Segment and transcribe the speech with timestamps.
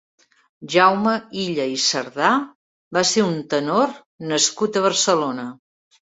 [0.75, 2.29] Jaume Illa i Cerdà
[2.97, 3.93] va ser un tenor
[4.31, 5.45] nascut a Barcelona.